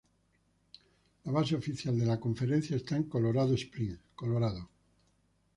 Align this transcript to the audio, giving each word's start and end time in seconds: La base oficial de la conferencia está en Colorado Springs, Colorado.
La 1.25 1.31
base 1.35 1.53
oficial 1.59 1.95
de 1.99 2.07
la 2.07 2.19
conferencia 2.19 2.75
está 2.75 2.95
en 2.97 3.03
Colorado 3.03 3.53
Springs, 3.53 3.99
Colorado. 4.15 4.67